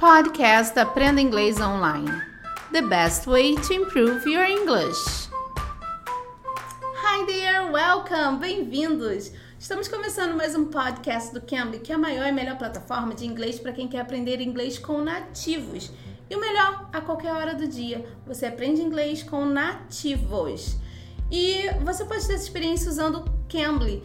[0.00, 2.10] Podcast Aprenda Inglês Online.
[2.72, 5.28] The best way to improve your English.
[7.02, 9.30] Hi there, welcome, bem-vindos.
[9.58, 13.26] Estamos começando mais um podcast do Cambly, que é a maior e melhor plataforma de
[13.26, 15.92] inglês para quem quer aprender inglês com nativos.
[16.30, 20.78] E o melhor, a qualquer hora do dia, você aprende inglês com nativos.
[21.30, 24.02] E você pode ter essa experiência usando o Cambly,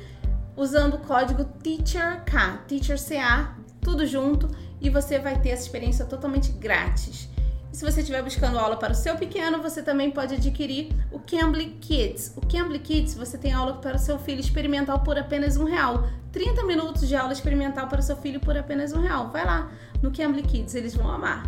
[0.57, 4.49] usando o código TEACHERK, TEACHERCA, tudo junto
[4.81, 7.29] e você vai ter essa experiência totalmente grátis.
[7.71, 11.19] E se você estiver buscando aula para o seu pequeno, você também pode adquirir o
[11.19, 12.33] Cambly Kids.
[12.35, 16.07] O Cambly Kids você tem aula para o seu filho experimental por apenas um real.
[16.31, 19.29] 30 minutos de aula experimental para o seu filho por apenas um real.
[19.29, 21.43] Vai lá no Cambly Kids, eles vão amar.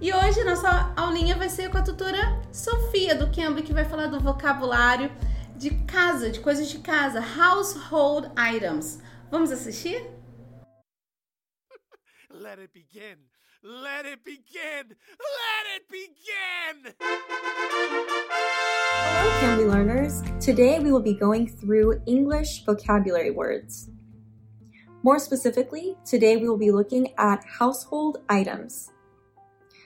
[0.00, 4.08] E hoje nossa aulinha vai ser com a tutora Sofia do Cambly, que vai falar
[4.08, 5.10] do vocabulário
[5.56, 9.00] de casa, de coisas de casa, household items.
[9.30, 10.04] Vamos assistir?
[12.40, 13.16] Let it begin.
[13.62, 14.96] Let it begin.
[15.20, 16.92] Let it begin.
[18.42, 20.20] Hello, family learners.
[20.40, 23.88] Today we will be going through English vocabulary words.
[25.04, 28.90] More specifically, today we will be looking at household items.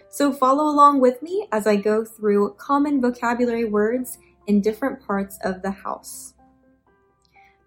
[0.08, 5.38] So follow along with me as I go through common vocabulary words in different parts
[5.44, 6.32] of the house.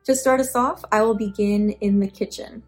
[0.06, 2.64] To start us off, I will begin in the kitchen.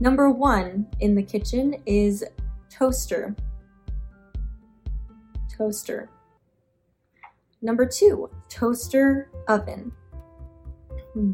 [0.00, 2.24] Number one in the kitchen is
[2.70, 3.36] toaster.
[5.54, 6.08] Toaster.
[7.60, 9.92] Number two, toaster oven.
[11.12, 11.32] Hmm.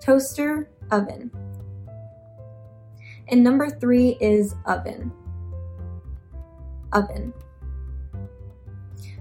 [0.00, 1.30] Toaster oven.
[3.28, 5.12] And number three is oven.
[6.94, 7.34] Oven.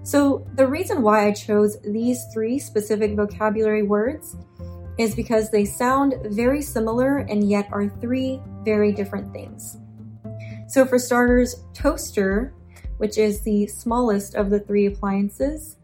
[0.04, 4.36] So, the reason why I chose these three specific vocabulary words
[4.98, 9.78] is because they sound very similar and yet are three very different things.
[10.68, 12.54] So, for starters, toaster,
[12.98, 15.78] which is the smallest of the three appliances,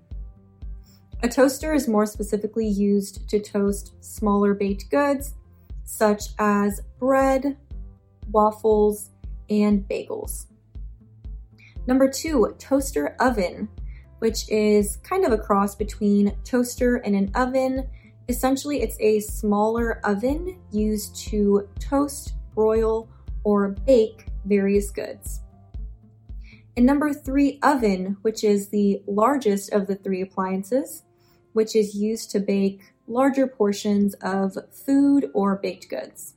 [1.22, 5.36] a toaster is more specifically used to toast smaller baked goods
[5.84, 7.58] such as bread,
[8.32, 9.10] waffles,
[9.50, 10.45] and bagels.
[11.88, 13.68] Number two, toaster oven,
[14.20, 17.88] which is kind of a cross between toaster and an oven
[18.30, 23.10] Essentially, it's a smaller oven used to toast, broil,
[23.43, 25.42] or bake various goods.
[26.77, 31.04] And number three, oven, which is the largest of the three appliances,
[31.54, 36.36] which is used to bake larger portions of food or baked goods.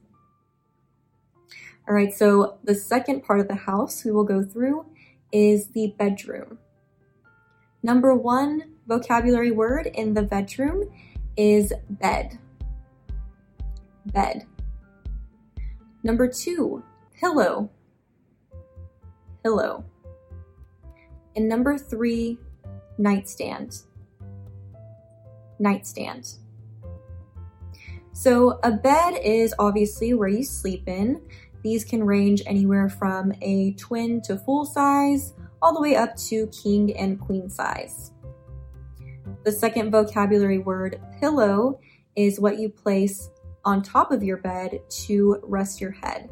[1.88, 4.86] All right, so the second part of the house we will go through
[5.32, 6.58] is the bedroom.
[7.82, 10.90] Number one vocabulary word in the bedroom
[11.36, 12.38] is bed.
[14.06, 14.46] Bed.
[16.02, 16.82] Number two,
[17.14, 17.70] pillow.
[19.42, 19.84] Pillow.
[21.36, 22.38] And number three,
[22.98, 23.82] nightstand.
[25.58, 26.34] Nightstand.
[28.12, 31.22] So, a bed is obviously where you sleep in.
[31.62, 35.32] These can range anywhere from a twin to full size,
[35.62, 38.10] all the way up to king and queen size.
[39.44, 41.80] The second vocabulary word, pillow,
[42.16, 43.30] is what you place
[43.64, 46.28] on top of your bed to rest your head.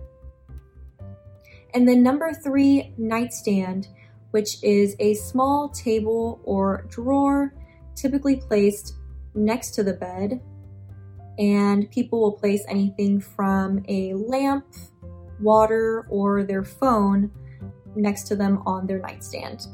[1.74, 3.88] And then number three, nightstand,
[4.32, 7.54] which is a small table or drawer
[7.94, 8.94] typically placed
[9.34, 10.40] next to the bed.
[11.38, 14.66] And people will place anything from a lamp,
[15.40, 17.30] water, or their phone
[17.94, 19.66] next to them on their nightstand.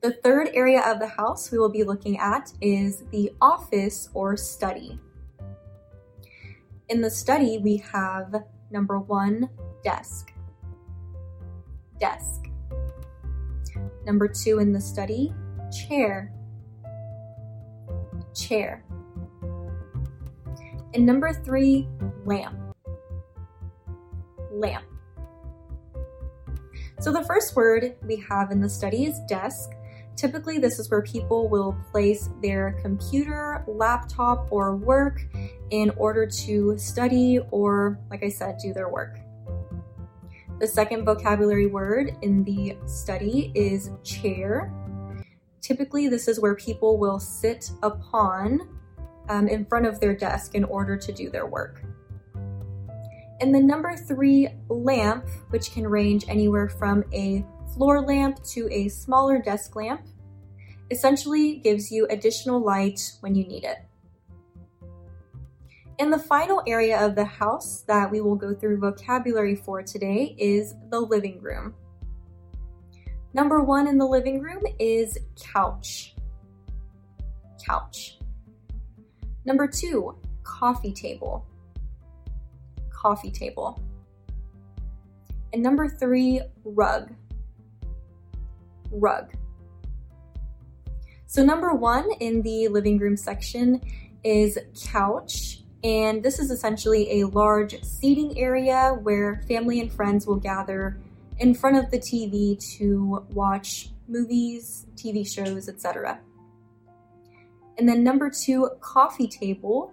[0.00, 4.36] The third area of the house we will be looking at is the office or
[4.36, 5.00] study.
[6.88, 9.50] In the study, we have number one,
[9.82, 10.32] desk.
[11.98, 12.44] Desk.
[14.04, 15.34] Number two in the study,
[15.72, 16.32] chair.
[18.34, 18.84] Chair.
[20.94, 21.88] And number three,
[22.24, 22.56] lamp.
[24.52, 24.84] Lamp.
[27.00, 29.70] So the first word we have in the study is desk,
[30.16, 35.20] Typically, this is where people will place their computer, laptop, or work
[35.70, 39.18] in order to study or, like I said, do their work.
[40.58, 44.72] The second vocabulary word in the study is chair.
[45.60, 48.60] Typically, this is where people will sit upon
[49.28, 51.82] um, in front of their desk in order to do their work.
[53.42, 58.88] And the number three, lamp, which can range anywhere from a floor lamp to a
[58.88, 60.02] smaller desk lamp
[60.90, 63.78] essentially gives you additional light when you need it.
[65.98, 70.36] And the final area of the house that we will go through vocabulary for today
[70.38, 71.74] is the living room.
[73.32, 76.14] Number one in the living room is couch.
[77.66, 78.18] Couch.
[79.44, 81.46] Number two, coffee table.
[82.90, 83.82] Coffee table.
[85.52, 87.14] And number three, rug.
[88.90, 89.32] Rug.
[91.26, 93.80] So, number one in the living room section
[94.24, 95.62] is couch.
[95.84, 100.98] And this is essentially a large seating area where family and friends will gather
[101.38, 106.20] in front of the TV to watch movies, TV shows, etc.
[107.78, 109.92] And then number two, coffee table,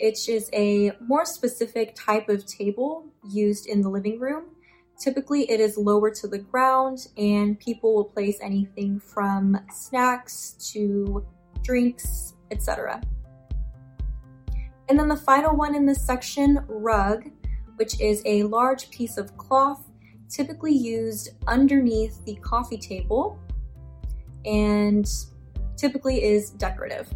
[0.00, 4.46] which is a more specific type of table used in the living room.
[5.00, 11.26] Typically, it is lower to the ground, and people will place anything from snacks to
[11.62, 13.00] drinks, etc.
[14.90, 17.30] And then the final one in this section, rug,
[17.76, 19.82] which is a large piece of cloth
[20.28, 23.38] typically used underneath the coffee table
[24.44, 25.08] and
[25.76, 27.08] typically is decorative.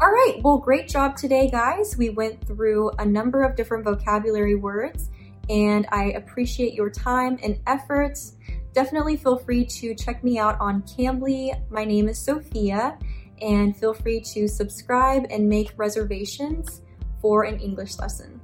[0.00, 1.96] All right, well, great job today, guys.
[1.96, 5.10] We went through a number of different vocabulary words,
[5.48, 8.36] and I appreciate your time and efforts.
[8.72, 11.52] Definitely feel free to check me out on Cambly.
[11.70, 12.98] My name is Sophia,
[13.40, 16.82] and feel free to subscribe and make reservations
[17.20, 18.40] for an English lesson.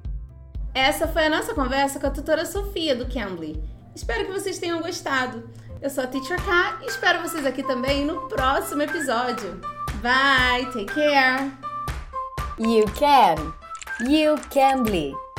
[0.75, 3.61] Essa foi a nossa conversa com a tutora Sofia do Cambly.
[3.95, 5.51] Espero que vocês tenham gostado.
[5.83, 9.61] Eu sou a Teacher K e espero vocês aqui também no próximo episódio.
[10.03, 11.51] Bye, take care.
[12.59, 13.53] You can.
[14.09, 15.30] You Cambly.